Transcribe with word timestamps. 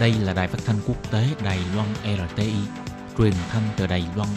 Đây 0.00 0.14
là 0.24 0.32
đài 0.32 0.48
phát 0.48 0.58
thanh 0.66 0.76
quốc 0.86 1.12
tế 1.12 1.24
Đài 1.44 1.58
Loan 1.74 1.88
RTI, 2.04 2.52
truyền 3.18 3.32
thanh 3.50 3.62
từ 3.76 3.86
Đài 3.86 4.04
Loan. 4.16 4.28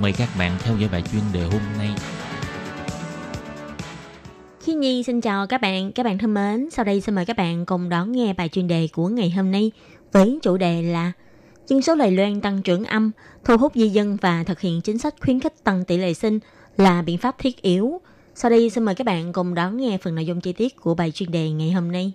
Mời 0.00 0.12
các 0.12 0.28
bạn 0.38 0.56
theo 0.60 0.76
dõi 0.76 0.88
bài 0.92 1.02
chuyên 1.12 1.22
đề 1.32 1.42
hôm 1.42 1.60
nay. 1.78 1.88
Khi 4.60 4.74
Nhi 4.74 5.02
xin 5.02 5.20
chào 5.20 5.46
các 5.46 5.60
bạn, 5.60 5.92
các 5.92 6.02
bạn 6.02 6.18
thân 6.18 6.34
mến. 6.34 6.70
Sau 6.70 6.84
đây 6.84 7.00
xin 7.00 7.14
mời 7.14 7.24
các 7.24 7.36
bạn 7.36 7.66
cùng 7.66 7.88
đón 7.88 8.12
nghe 8.12 8.32
bài 8.32 8.48
chuyên 8.48 8.68
đề 8.68 8.88
của 8.92 9.08
ngày 9.08 9.30
hôm 9.30 9.50
nay 9.50 9.72
với 10.12 10.38
chủ 10.42 10.56
đề 10.56 10.82
là 10.82 11.12
dân 11.66 11.82
số 11.82 11.94
Đài 11.94 12.10
Loan 12.10 12.40
tăng 12.40 12.62
trưởng 12.62 12.84
âm, 12.84 13.10
thu 13.44 13.56
hút 13.56 13.72
di 13.74 13.88
dân 13.88 14.16
và 14.20 14.44
thực 14.44 14.60
hiện 14.60 14.80
chính 14.80 14.98
sách 14.98 15.14
khuyến 15.20 15.40
khích 15.40 15.64
tăng 15.64 15.84
tỷ 15.84 15.96
lệ 15.96 16.14
sinh 16.14 16.38
là 16.76 17.02
biện 17.02 17.18
pháp 17.18 17.38
thiết 17.38 17.62
yếu. 17.62 18.00
Sau 18.34 18.50
đây 18.50 18.70
xin 18.70 18.84
mời 18.84 18.94
các 18.94 19.04
bạn 19.04 19.32
cùng 19.32 19.54
đón 19.54 19.76
nghe 19.76 19.98
phần 20.02 20.14
nội 20.14 20.26
dung 20.26 20.40
chi 20.40 20.52
tiết 20.52 20.76
của 20.76 20.94
bài 20.94 21.10
chuyên 21.10 21.30
đề 21.30 21.50
ngày 21.50 21.72
hôm 21.72 21.92
nay. 21.92 22.12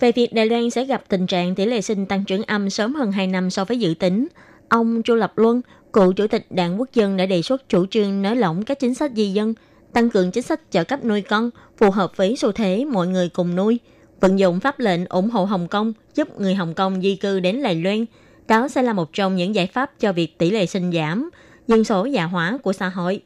Về 0.00 0.12
việc 0.12 0.32
Đài 0.32 0.46
Loan 0.46 0.70
sẽ 0.70 0.84
gặp 0.84 1.02
tình 1.08 1.26
trạng 1.26 1.54
tỷ 1.54 1.66
lệ 1.66 1.80
sinh 1.80 2.06
tăng 2.06 2.24
trưởng 2.24 2.42
âm 2.42 2.70
sớm 2.70 2.94
hơn 2.94 3.12
2 3.12 3.26
năm 3.26 3.50
so 3.50 3.64
với 3.64 3.78
dự 3.78 3.94
tính, 3.98 4.28
ông 4.68 5.02
Chu 5.02 5.14
Lập 5.14 5.38
Luân, 5.38 5.60
cựu 5.92 6.12
chủ 6.12 6.26
tịch 6.26 6.46
Đảng 6.50 6.80
Quốc 6.80 6.88
dân 6.94 7.16
đã 7.16 7.26
đề 7.26 7.42
xuất 7.42 7.68
chủ 7.68 7.86
trương 7.86 8.22
nới 8.22 8.36
lỏng 8.36 8.64
các 8.64 8.78
chính 8.78 8.94
sách 8.94 9.12
di 9.14 9.32
dân, 9.32 9.54
tăng 9.92 10.10
cường 10.10 10.30
chính 10.30 10.42
sách 10.42 10.60
trợ 10.70 10.84
cấp 10.84 11.04
nuôi 11.04 11.22
con 11.22 11.50
phù 11.76 11.90
hợp 11.90 12.16
với 12.16 12.36
xu 12.36 12.52
thế 12.52 12.84
mọi 12.84 13.06
người 13.06 13.28
cùng 13.28 13.56
nuôi, 13.56 13.78
vận 14.20 14.38
dụng 14.38 14.60
pháp 14.60 14.80
lệnh 14.80 15.06
ủng 15.06 15.30
hộ 15.30 15.44
Hồng 15.44 15.68
Kông 15.68 15.92
giúp 16.14 16.40
người 16.40 16.54
Hồng 16.54 16.74
Kông 16.74 17.02
di 17.02 17.16
cư 17.16 17.40
đến 17.40 17.62
Đài 17.62 17.74
Loan. 17.74 18.04
Đó 18.48 18.68
sẽ 18.68 18.82
là 18.82 18.92
một 18.92 19.12
trong 19.12 19.36
những 19.36 19.54
giải 19.54 19.66
pháp 19.66 19.90
cho 20.00 20.12
việc 20.12 20.38
tỷ 20.38 20.50
lệ 20.50 20.66
sinh 20.66 20.92
giảm, 20.92 21.30
dân 21.66 21.84
số 21.84 22.04
già 22.04 22.24
hóa 22.24 22.58
của 22.62 22.72
xã 22.72 22.88
hội. 22.88 23.22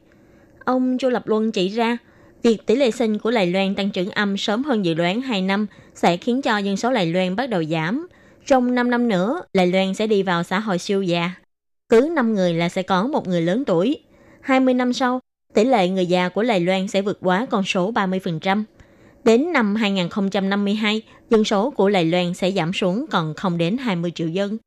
Ông 0.65 0.99
Chu 0.99 1.09
Lập 1.09 1.29
Luân 1.29 1.53
chỉ 1.53 1.69
ra, 1.69 1.97
Việc 2.43 2.67
tỷ 2.67 2.77
lệ 2.77 2.91
sinh 2.91 3.19
của 3.19 3.31
Đài 3.31 3.47
Loan 3.47 3.75
tăng 3.75 3.91
trưởng 3.91 4.11
âm 4.11 4.37
sớm 4.37 4.65
hơn 4.65 4.85
dự 4.85 4.95
đoán 4.95 5.21
2 5.21 5.43
năm 5.43 5.67
sẽ 5.95 6.17
khiến 6.17 6.43
cho 6.43 6.59
dân 6.59 6.77
số 6.77 6.93
Đài 6.93 7.07
Loan 7.07 7.37
bắt 7.37 7.51
đầu 7.51 7.65
giảm. 7.65 8.09
Trong 8.47 8.75
5 8.75 8.91
năm 8.91 9.09
nữa, 9.09 9.43
Đài 9.55 9.67
Loan 9.67 9.95
sẽ 9.95 10.07
đi 10.07 10.23
vào 10.23 10.43
xã 10.43 10.59
hội 10.59 10.79
siêu 10.79 11.03
già. 11.03 11.31
Cứ 11.89 12.11
5 12.15 12.35
người 12.35 12.55
là 12.55 12.69
sẽ 12.69 12.83
có 12.83 13.07
một 13.07 13.29
người 13.29 13.43
lớn 13.43 13.65
tuổi. 13.65 13.97
20 14.41 14.75
năm 14.75 14.93
sau, 14.93 15.21
tỷ 15.55 15.65
lệ 15.65 15.89
người 15.89 16.07
già 16.07 16.29
của 16.29 16.43
Đài 16.43 16.61
Loan 16.61 16.89
sẽ 16.89 17.03
vượt 17.03 17.19
quá 17.21 17.47
con 17.51 17.65
số 17.65 17.93
30%. 17.93 18.65
Đến 19.25 19.53
năm 19.53 19.75
2052, 19.75 21.03
dân 21.31 21.45
số 21.45 21.71
của 21.71 21.91
Đài 21.91 22.05
Loan 22.05 22.35
sẽ 22.35 22.51
giảm 22.51 22.73
xuống 22.73 23.07
còn 23.11 23.35
không 23.35 23.59
đến 23.59 23.79
20 23.79 24.13
triệu 24.15 24.29
dân. 24.29 24.59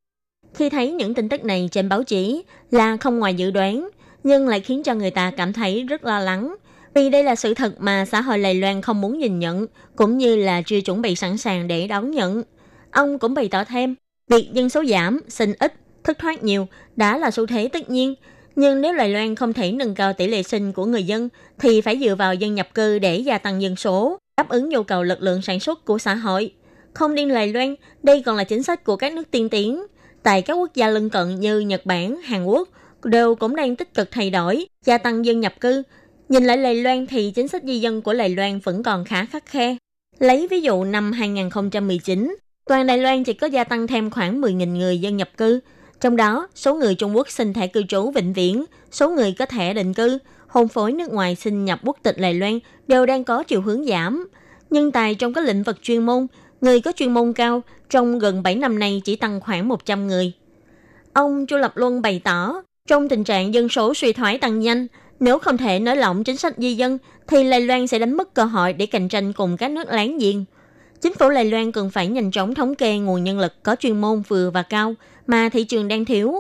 Khi 0.54 0.70
thấy 0.70 0.92
những 0.92 1.14
tin 1.14 1.30
tức 1.30 1.46
này 1.46 1.70
trên 1.72 1.90
báo 1.90 2.04
chí 2.04 2.44
là 2.72 2.98
không 2.98 3.20
ngoài 3.20 3.34
dự 3.34 3.52
đoán, 3.52 3.90
nhưng 4.24 4.48
lại 4.48 4.60
khiến 4.60 4.84
cho 4.84 4.94
người 4.94 5.12
ta 5.12 5.32
cảm 5.38 5.54
thấy 5.54 5.84
rất 5.84 6.06
lo 6.06 6.20
lắng 6.20 6.56
vì 6.94 7.10
đây 7.10 7.24
là 7.24 7.36
sự 7.36 7.54
thật 7.54 7.74
mà 7.80 8.06
xã 8.06 8.22
hội 8.22 8.38
Đài 8.38 8.56
Loan 8.56 8.82
không 8.82 9.02
muốn 9.02 9.20
nhìn 9.20 9.40
nhận, 9.40 9.66
cũng 9.96 10.18
như 10.18 10.36
là 10.36 10.62
chưa 10.66 10.82
chuẩn 10.82 11.02
bị 11.02 11.16
sẵn 11.16 11.38
sàng 11.38 11.68
để 11.68 11.88
đón 11.88 12.12
nhận. 12.12 12.44
Ông 12.92 13.20
cũng 13.20 13.34
bày 13.34 13.48
tỏ 13.52 13.64
thêm, 13.64 13.96
việc 14.28 14.50
dân 14.54 14.70
số 14.70 14.84
giảm, 14.86 15.20
sinh 15.28 15.54
ít, 15.60 15.74
thất 16.04 16.20
thoát 16.20 16.44
nhiều 16.44 16.68
đã 16.96 17.18
là 17.18 17.32
xu 17.32 17.46
thế 17.46 17.68
tất 17.68 17.90
nhiên. 17.90 18.16
Nhưng 18.56 18.82
nếu 18.82 18.94
Đài 18.98 19.10
Loan 19.10 19.36
không 19.36 19.54
thể 19.54 19.72
nâng 19.72 19.96
cao 19.96 20.14
tỷ 20.14 20.28
lệ 20.28 20.44
sinh 20.44 20.74
của 20.74 20.86
người 20.86 21.04
dân, 21.04 21.30
thì 21.60 21.82
phải 21.82 22.00
dựa 22.00 22.16
vào 22.16 22.34
dân 22.34 22.56
nhập 22.56 22.68
cư 22.74 23.00
để 23.00 23.18
gia 23.18 23.38
tăng 23.38 23.62
dân 23.62 23.76
số, 23.76 24.18
đáp 24.38 24.50
ứng 24.50 24.70
nhu 24.70 24.84
cầu 24.84 25.04
lực 25.04 25.22
lượng 25.22 25.42
sản 25.42 25.60
xuất 25.60 25.86
của 25.86 25.98
xã 25.98 26.16
hội. 26.16 26.54
Không 26.94 27.16
riêng 27.16 27.34
Đài 27.34 27.54
Loan, 27.54 27.76
đây 28.04 28.22
còn 28.26 28.38
là 28.38 28.44
chính 28.44 28.64
sách 28.64 28.84
của 28.84 28.96
các 28.96 29.14
nước 29.14 29.32
tiên 29.32 29.50
tiến. 29.50 29.84
Tại 30.24 30.42
các 30.42 30.54
quốc 30.54 30.76
gia 30.76 30.88
lân 30.88 31.10
cận 31.10 31.40
như 31.40 31.60
Nhật 31.60 31.86
Bản, 31.86 32.22
Hàn 32.22 32.46
Quốc, 32.46 32.70
đều 33.04 33.36
cũng 33.36 33.56
đang 33.56 33.76
tích 33.76 33.94
cực 33.94 34.12
thay 34.12 34.30
đổi, 34.30 34.66
gia 34.86 34.98
tăng 34.98 35.26
dân 35.26 35.40
nhập 35.40 35.54
cư, 35.62 35.84
Nhìn 36.32 36.44
lại 36.44 36.58
Lài 36.58 36.76
Loan 36.76 37.08
thì 37.08 37.32
chính 37.32 37.48
sách 37.48 37.64
di 37.64 37.80
dân 37.80 38.02
của 38.02 38.14
Lài 38.14 38.30
Loan 38.30 38.60
vẫn 38.60 38.84
còn 38.84 39.06
khá 39.06 39.26
khắc 39.26 39.46
khe. 39.46 39.76
Lấy 40.20 40.48
ví 40.48 40.62
dụ 40.62 40.84
năm 40.84 41.12
2019, 41.12 42.36
toàn 42.66 42.88
Đài 42.88 42.98
Loan 42.98 43.24
chỉ 43.24 43.34
có 43.34 43.48
gia 43.48 43.64
tăng 43.64 43.88
thêm 43.88 44.10
khoảng 44.10 44.42
10.000 44.42 44.78
người 44.78 45.00
dân 45.00 45.18
nhập 45.18 45.30
cư. 45.38 45.60
Trong 46.02 46.16
đó, 46.16 46.48
số 46.56 46.76
người 46.76 46.96
Trung 46.96 47.16
Quốc 47.16 47.30
xin 47.30 47.54
thẻ 47.54 47.68
cư 47.68 47.84
trú 47.84 48.12
vĩnh 48.12 48.34
viễn, 48.34 48.66
số 48.92 49.10
người 49.10 49.36
có 49.40 49.46
thẻ 49.46 49.74
định 49.74 49.94
cư, 49.94 50.18
hôn 50.48 50.68
phối 50.68 50.92
nước 50.92 51.12
ngoài 51.12 51.36
xin 51.36 51.66
nhập 51.66 51.80
quốc 51.84 51.98
tịch 52.04 52.20
Lài 52.20 52.34
Loan 52.34 52.60
đều 52.88 53.06
đang 53.06 53.24
có 53.24 53.44
chiều 53.44 53.62
hướng 53.62 53.86
giảm. 53.86 54.28
Nhân 54.70 54.92
tài 54.92 55.16
trong 55.16 55.34
các 55.34 55.46
lĩnh 55.46 55.64
vực 55.64 55.78
chuyên 55.82 56.06
môn, 56.06 56.28
người 56.62 56.82
có 56.82 56.92
chuyên 56.96 57.14
môn 57.14 57.34
cao 57.34 57.62
trong 57.90 58.20
gần 58.20 58.44
7 58.44 58.56
năm 58.56 58.80
nay 58.80 59.02
chỉ 59.06 59.16
tăng 59.16 59.40
khoảng 59.42 59.68
100 59.68 60.08
người. 60.08 60.32
Ông 61.14 61.46
Chu 61.46 61.58
Lập 61.58 61.78
Luân 61.78 62.02
bày 62.02 62.22
tỏ, 62.24 62.62
trong 62.88 63.10
tình 63.10 63.24
trạng 63.24 63.54
dân 63.54 63.70
số 63.70 63.94
suy 63.94 64.14
thoái 64.14 64.38
tăng 64.38 64.60
nhanh, 64.60 64.88
nếu 65.22 65.40
không 65.40 65.58
thể 65.58 65.80
nới 65.80 65.96
lỏng 65.96 66.24
chính 66.24 66.38
sách 66.38 66.54
di 66.58 66.74
dân, 66.74 66.98
thì 67.28 67.50
Đài 67.50 67.62
Loan 67.62 67.88
sẽ 67.88 68.00
đánh 68.00 68.18
mất 68.18 68.34
cơ 68.34 68.44
hội 68.44 68.74
để 68.74 68.86
cạnh 68.86 69.10
tranh 69.10 69.34
cùng 69.34 69.58
các 69.58 69.72
nước 69.72 69.88
láng 69.88 70.18
giềng. 70.18 70.46
Chính 71.02 71.14
phủ 71.14 71.30
Đài 71.30 71.46
Loan 71.46 71.72
cần 71.72 71.90
phải 71.90 72.08
nhanh 72.08 72.32
chóng 72.32 72.56
thống 72.56 72.76
kê 72.76 72.98
nguồn 72.98 73.24
nhân 73.24 73.40
lực 73.40 73.64
có 73.64 73.76
chuyên 73.76 74.02
môn 74.02 74.22
vừa 74.28 74.50
và 74.50 74.64
cao 74.64 74.94
mà 75.28 75.50
thị 75.50 75.64
trường 75.64 75.88
đang 75.88 76.06
thiếu. 76.06 76.34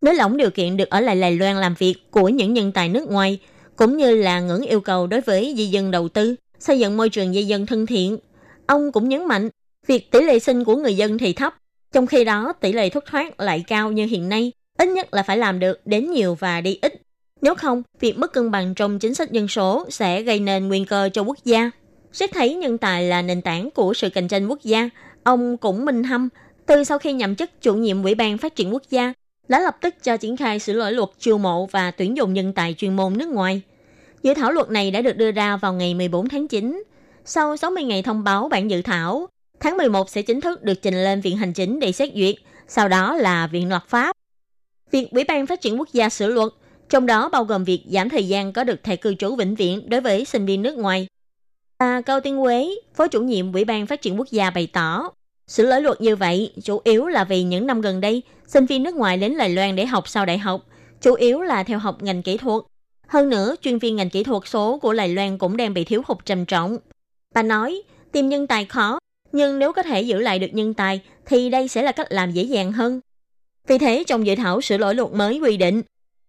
Nới 0.00 0.14
lỏng 0.14 0.36
điều 0.36 0.50
kiện 0.50 0.76
được 0.76 0.90
ở 0.90 1.00
lại 1.00 1.20
Đài 1.20 1.36
Loan 1.36 1.56
làm 1.56 1.74
việc 1.78 1.94
của 2.10 2.28
những 2.28 2.54
nhân 2.54 2.72
tài 2.72 2.88
nước 2.88 3.10
ngoài, 3.10 3.38
cũng 3.76 3.96
như 3.96 4.14
là 4.14 4.40
ngưỡng 4.40 4.62
yêu 4.62 4.80
cầu 4.80 5.06
đối 5.06 5.20
với 5.20 5.54
di 5.56 5.66
dân 5.66 5.90
đầu 5.90 6.08
tư, 6.08 6.34
xây 6.58 6.78
dựng 6.78 6.96
môi 6.96 7.08
trường 7.08 7.32
di 7.32 7.42
dân 7.42 7.66
thân 7.66 7.86
thiện. 7.86 8.18
Ông 8.66 8.92
cũng 8.92 9.08
nhấn 9.08 9.24
mạnh, 9.24 9.48
việc 9.86 10.10
tỷ 10.10 10.20
lệ 10.20 10.38
sinh 10.38 10.64
của 10.64 10.76
người 10.76 10.96
dân 10.96 11.18
thì 11.18 11.32
thấp, 11.32 11.54
trong 11.92 12.06
khi 12.06 12.24
đó 12.24 12.52
tỷ 12.60 12.72
lệ 12.72 12.88
thất 12.88 13.04
thoát 13.06 13.40
lại 13.40 13.64
cao 13.68 13.92
như 13.92 14.06
hiện 14.06 14.28
nay, 14.28 14.52
ít 14.78 14.88
nhất 14.88 15.14
là 15.14 15.22
phải 15.22 15.38
làm 15.38 15.58
được 15.58 15.80
đến 15.84 16.10
nhiều 16.10 16.34
và 16.34 16.60
đi 16.60 16.78
ít 16.82 17.02
nếu 17.42 17.54
không, 17.54 17.82
việc 18.00 18.18
mất 18.18 18.32
cân 18.32 18.50
bằng 18.50 18.74
trong 18.74 18.98
chính 18.98 19.14
sách 19.14 19.32
dân 19.32 19.48
số 19.48 19.86
sẽ 19.90 20.22
gây 20.22 20.40
nên 20.40 20.68
nguy 20.68 20.84
cơ 20.84 21.08
cho 21.12 21.22
quốc 21.22 21.38
gia. 21.44 21.70
Xét 22.12 22.30
thấy 22.32 22.54
nhân 22.54 22.78
tài 22.78 23.04
là 23.04 23.22
nền 23.22 23.42
tảng 23.42 23.70
của 23.70 23.94
sự 23.94 24.10
cạnh 24.10 24.28
tranh 24.28 24.48
quốc 24.48 24.58
gia, 24.62 24.88
ông 25.22 25.56
cũng 25.56 25.84
minh 25.84 26.04
hâm, 26.04 26.28
từ 26.66 26.84
sau 26.84 26.98
khi 26.98 27.12
nhậm 27.12 27.36
chức 27.36 27.50
chủ 27.60 27.74
nhiệm 27.74 28.02
Ủy 28.02 28.14
ban 28.14 28.38
Phát 28.38 28.56
triển 28.56 28.72
Quốc 28.72 28.82
gia, 28.90 29.12
đã 29.48 29.60
lập 29.60 29.76
tức 29.80 29.94
cho 30.02 30.16
triển 30.16 30.36
khai 30.36 30.58
sửa 30.58 30.72
đổi 30.72 30.92
luật 30.92 31.08
chiêu 31.18 31.38
mộ 31.38 31.66
và 31.66 31.90
tuyển 31.90 32.16
dụng 32.16 32.34
nhân 32.34 32.52
tài 32.52 32.74
chuyên 32.78 32.96
môn 32.96 33.18
nước 33.18 33.28
ngoài. 33.28 33.62
Dự 34.22 34.34
thảo 34.34 34.52
luật 34.52 34.70
này 34.70 34.90
đã 34.90 35.02
được 35.02 35.16
đưa 35.16 35.30
ra 35.30 35.56
vào 35.56 35.72
ngày 35.72 35.94
14 35.94 36.28
tháng 36.28 36.48
9. 36.48 36.82
Sau 37.24 37.56
60 37.56 37.84
ngày 37.84 38.02
thông 38.02 38.24
báo 38.24 38.48
bản 38.48 38.70
dự 38.70 38.82
thảo, 38.82 39.26
tháng 39.60 39.76
11 39.76 40.10
sẽ 40.10 40.22
chính 40.22 40.40
thức 40.40 40.62
được 40.62 40.82
trình 40.82 41.04
lên 41.04 41.20
Viện 41.20 41.36
Hành 41.36 41.52
Chính 41.52 41.80
để 41.80 41.92
xét 41.92 42.10
duyệt, 42.14 42.34
sau 42.68 42.88
đó 42.88 43.14
là 43.14 43.46
Viện 43.46 43.68
Luật 43.68 43.82
Pháp. 43.86 44.16
Việc 44.90 45.10
Ủy 45.10 45.24
ban 45.24 45.46
Phát 45.46 45.60
triển 45.60 45.78
Quốc 45.78 45.88
gia 45.92 46.08
sửa 46.08 46.28
luật– 46.28 46.48
trong 46.88 47.06
đó 47.06 47.28
bao 47.28 47.44
gồm 47.44 47.64
việc 47.64 47.82
giảm 47.86 48.08
thời 48.08 48.28
gian 48.28 48.52
có 48.52 48.64
được 48.64 48.82
thẻ 48.82 48.96
cư 48.96 49.14
trú 49.14 49.36
vĩnh 49.36 49.54
viễn 49.54 49.90
đối 49.90 50.00
với 50.00 50.24
sinh 50.24 50.46
viên 50.46 50.62
nước 50.62 50.78
ngoài. 50.78 51.06
À, 51.78 52.00
Cao 52.06 52.20
Tiên 52.20 52.42
Quế, 52.42 52.74
Phó 52.94 53.08
chủ 53.08 53.22
nhiệm 53.22 53.52
Ủy 53.52 53.64
ban 53.64 53.86
Phát 53.86 54.02
triển 54.02 54.18
Quốc 54.18 54.30
gia 54.30 54.50
bày 54.50 54.68
tỏ, 54.72 55.10
sự 55.46 55.66
lỗi 55.66 55.82
luật 55.82 56.00
như 56.00 56.16
vậy 56.16 56.52
chủ 56.62 56.80
yếu 56.84 57.06
là 57.06 57.24
vì 57.24 57.42
những 57.42 57.66
năm 57.66 57.80
gần 57.80 58.00
đây, 58.00 58.22
sinh 58.46 58.66
viên 58.66 58.82
nước 58.82 58.94
ngoài 58.94 59.16
đến 59.16 59.38
Đài 59.38 59.50
Loan 59.50 59.76
để 59.76 59.86
học 59.86 60.08
sau 60.08 60.26
đại 60.26 60.38
học, 60.38 60.66
chủ 61.00 61.14
yếu 61.14 61.40
là 61.40 61.62
theo 61.62 61.78
học 61.78 62.02
ngành 62.02 62.22
kỹ 62.22 62.36
thuật. 62.36 62.62
Hơn 63.06 63.28
nữa, 63.28 63.54
chuyên 63.62 63.78
viên 63.78 63.96
ngành 63.96 64.10
kỹ 64.10 64.22
thuật 64.22 64.42
số 64.46 64.78
của 64.78 64.92
Đài 64.92 65.08
Loan 65.08 65.38
cũng 65.38 65.56
đang 65.56 65.74
bị 65.74 65.84
thiếu 65.84 66.02
hụt 66.06 66.24
trầm 66.24 66.46
trọng. 66.46 66.78
Bà 67.34 67.42
nói, 67.42 67.82
tìm 68.12 68.28
nhân 68.28 68.46
tài 68.46 68.64
khó, 68.64 68.98
nhưng 69.32 69.58
nếu 69.58 69.72
có 69.72 69.82
thể 69.82 70.02
giữ 70.02 70.20
lại 70.20 70.38
được 70.38 70.50
nhân 70.52 70.74
tài 70.74 71.00
thì 71.26 71.50
đây 71.50 71.68
sẽ 71.68 71.82
là 71.82 71.92
cách 71.92 72.06
làm 72.10 72.32
dễ 72.32 72.42
dàng 72.42 72.72
hơn. 72.72 73.00
Vì 73.66 73.78
thế, 73.78 74.04
trong 74.06 74.26
dự 74.26 74.34
thảo 74.36 74.60
sửa 74.60 74.78
đổi 74.78 74.94
luật 74.94 75.12
mới 75.12 75.38
quy 75.38 75.56
định, 75.56 75.82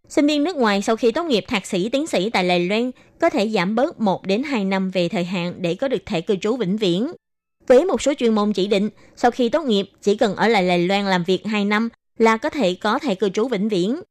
Sinh 0.08 0.28
viên 0.28 0.44
nước 0.44 0.56
ngoài 0.56 0.82
sau 0.82 0.96
khi 0.96 1.12
tốt 1.12 1.24
nghiệp 1.24 1.46
thạc 1.48 1.66
sĩ 1.66 1.90
tiến 1.90 2.08
sĩ 2.08 2.30
tại 2.30 2.48
Đài 2.48 2.68
Loan 2.68 2.92
có 3.22 3.30
thể 3.30 3.50
giảm 3.50 3.76
bớt 3.76 4.00
1 4.00 4.26
đến 4.26 4.44
2 4.44 4.66
năm 4.66 4.90
về 4.90 5.10
thời 5.10 5.24
hạn 5.24 5.54
để 5.58 5.76
có 5.76 5.88
được 5.88 6.06
thẻ 6.06 6.22
cư 6.22 6.36
trú 6.36 6.58
vĩnh 6.58 6.78
viễn. 6.78 7.12
Với 7.68 7.86
một 7.86 8.02
số 8.02 8.14
chuyên 8.14 8.36
môn 8.36 8.54
chỉ 8.54 8.68
định, 8.68 8.90
sau 9.16 9.32
khi 9.32 9.50
tốt 9.50 9.66
nghiệp 9.66 9.90
chỉ 10.02 10.16
cần 10.16 10.36
ở 10.36 10.48
lại 10.48 10.68
Đài 10.68 10.88
Loan 10.88 11.06
làm 11.06 11.24
việc 11.24 11.46
2 11.46 11.66
năm 11.66 11.90
là 12.18 12.38
có 12.38 12.50
thể 12.50 12.74
có 12.74 13.00
thẻ 13.00 13.16
cư 13.16 13.30
trú 13.30 13.48
vĩnh 13.48 13.70
viễn. 13.70 14.02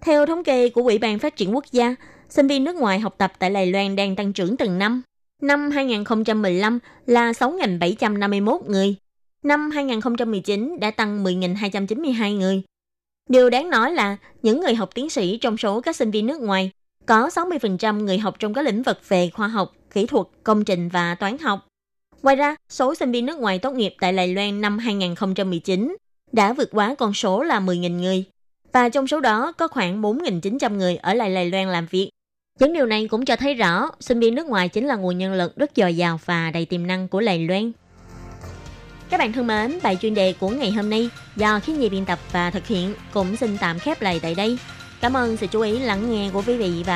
Theo 0.00 0.26
thống 0.26 0.44
kê 0.44 0.68
của 0.68 0.82
Ủy 0.82 0.98
ban 0.98 1.18
Phát 1.18 1.36
triển 1.36 1.54
Quốc 1.54 1.64
gia, 1.72 1.94
sinh 2.28 2.46
viên 2.46 2.64
nước 2.64 2.76
ngoài 2.76 2.98
học 2.98 3.14
tập 3.18 3.32
tại 3.38 3.50
Đài 3.50 3.66
Loan 3.66 3.96
đang 3.96 4.16
tăng 4.16 4.32
trưởng 4.32 4.56
từng 4.56 4.78
năm. 4.78 5.02
Năm 5.42 5.70
2015 5.70 6.78
là 7.06 7.32
6.751 7.32 8.60
người. 8.66 8.96
Năm 9.42 9.70
2019 9.70 10.76
đã 10.80 10.90
tăng 10.90 11.24
10.292 11.24 12.38
người. 12.38 12.62
Điều 13.30 13.50
đáng 13.50 13.70
nói 13.70 13.92
là 13.92 14.16
những 14.42 14.60
người 14.60 14.74
học 14.74 14.90
tiến 14.94 15.10
sĩ 15.10 15.38
trong 15.38 15.56
số 15.56 15.80
các 15.80 15.96
sinh 15.96 16.10
viên 16.10 16.26
nước 16.26 16.40
ngoài 16.40 16.70
có 17.06 17.28
60% 17.28 18.04
người 18.04 18.18
học 18.18 18.36
trong 18.38 18.54
các 18.54 18.62
lĩnh 18.62 18.82
vực 18.82 19.08
về 19.08 19.30
khoa 19.30 19.48
học, 19.48 19.72
kỹ 19.94 20.06
thuật, 20.06 20.26
công 20.44 20.64
trình 20.64 20.88
và 20.88 21.14
toán 21.14 21.38
học. 21.38 21.66
Ngoài 22.22 22.36
ra, 22.36 22.56
số 22.68 22.94
sinh 22.94 23.12
viên 23.12 23.26
nước 23.26 23.38
ngoài 23.38 23.58
tốt 23.58 23.72
nghiệp 23.72 23.94
tại 24.00 24.12
Đài 24.12 24.34
Loan 24.34 24.60
năm 24.60 24.78
2019 24.78 25.96
đã 26.32 26.52
vượt 26.52 26.68
quá 26.72 26.94
con 26.98 27.14
số 27.14 27.42
là 27.42 27.60
10.000 27.60 28.00
người. 28.00 28.24
Và 28.72 28.88
trong 28.88 29.06
số 29.06 29.20
đó 29.20 29.52
có 29.52 29.68
khoảng 29.68 30.02
4.900 30.02 30.76
người 30.76 30.96
ở 30.96 31.14
lại 31.14 31.34
Đài 31.34 31.50
Loan 31.50 31.68
làm 31.68 31.86
việc. 31.90 32.10
Những 32.60 32.72
điều 32.72 32.86
này 32.86 33.08
cũng 33.08 33.24
cho 33.24 33.36
thấy 33.36 33.54
rõ 33.54 33.90
sinh 34.00 34.20
viên 34.20 34.34
nước 34.34 34.46
ngoài 34.46 34.68
chính 34.68 34.86
là 34.86 34.96
nguồn 34.96 35.18
nhân 35.18 35.34
lực 35.34 35.56
rất 35.56 35.70
dồi 35.76 35.96
dào 35.96 36.20
và 36.24 36.50
đầy 36.50 36.66
tiềm 36.66 36.86
năng 36.86 37.08
của 37.08 37.20
Đài 37.20 37.46
Loan. 37.46 37.72
Các 39.10 39.18
bạn 39.18 39.32
thân 39.32 39.46
mến, 39.46 39.78
bài 39.82 39.98
chuyên 40.00 40.14
đề 40.14 40.32
của 40.32 40.48
ngày 40.48 40.72
hôm 40.72 40.90
nay 40.90 41.10
do 41.36 41.60
Khiết 41.60 41.76
Nhi 41.76 41.88
biên 41.88 42.04
tập 42.04 42.18
và 42.32 42.50
thực 42.50 42.66
hiện 42.66 42.94
cũng 43.12 43.36
xin 43.36 43.58
tạm 43.60 43.78
khép 43.78 44.02
lại 44.02 44.20
tại 44.22 44.34
đây. 44.34 44.58
Cảm 45.00 45.16
ơn 45.16 45.36
sự 45.36 45.46
chú 45.46 45.60
ý 45.60 45.78
lắng 45.78 46.10
nghe 46.10 46.30
của 46.32 46.42
quý 46.46 46.56
vị 46.56 46.82
và 46.86 46.88